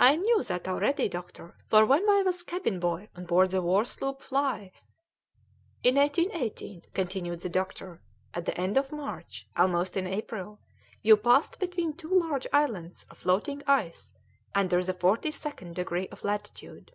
"I 0.00 0.16
knew 0.16 0.42
that 0.42 0.66
already, 0.66 1.08
doctor, 1.08 1.56
for 1.68 1.86
when 1.86 2.08
I 2.10 2.24
was 2.24 2.42
cabinboy 2.42 3.10
on 3.14 3.26
board 3.26 3.52
the 3.52 3.62
war 3.62 3.84
sloop 3.84 4.22
Fly" 4.22 4.72
"In 5.84 5.94
1818," 5.94 6.82
continued 6.94 7.38
the 7.38 7.48
doctor, 7.48 8.02
"at 8.34 8.44
the 8.44 8.60
end 8.60 8.76
of 8.76 8.90
March, 8.90 9.46
almost 9.56 9.96
in 9.96 10.08
April, 10.08 10.58
you 11.00 11.16
passed 11.16 11.60
between 11.60 11.92
two 11.92 12.10
large 12.12 12.48
islands 12.52 13.04
of 13.08 13.18
floating 13.18 13.62
ice 13.68 14.14
under 14.52 14.82
the 14.82 14.94
forty 14.94 15.30
second 15.30 15.76
degree 15.76 16.08
of 16.08 16.24
latitude." 16.24 16.90